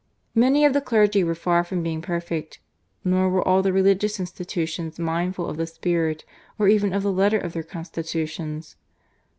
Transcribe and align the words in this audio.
Many 0.33 0.65
of 0.65 0.73
the 0.73 0.81
clergy 0.81 1.23
were 1.23 1.35
far 1.35 1.63
from 1.63 1.83
being 1.83 2.01
perfect, 2.01 2.59
nor 3.03 3.29
were 3.29 3.47
all 3.47 3.61
the 3.61 3.71
religious 3.71 4.19
institutions 4.19 4.97
mindful 4.97 5.45
of 5.45 5.57
the 5.57 5.67
spirit 5.67 6.25
or 6.57 6.67
even 6.67 6.91
of 6.91 7.03
the 7.03 7.13
letter 7.13 7.37
of 7.37 7.53
their 7.53 7.61
constitutions. 7.61 8.77